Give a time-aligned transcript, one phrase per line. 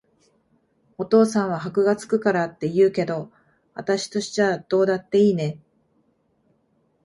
[0.97, 3.31] お父さんは箔が付くからって言うけど、
[3.75, 5.59] あたしとしちゃどうだっていいね。